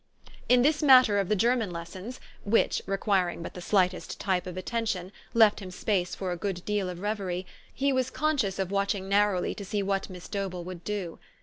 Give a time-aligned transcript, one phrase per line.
[0.49, 5.11] In this matter of the German lessons which, requiring but the sh'ghtest type of attention,
[5.35, 9.07] left him space for a good deal of revery, he was con scious of watching
[9.07, 11.19] narrowly to see what Miss Dobell would do.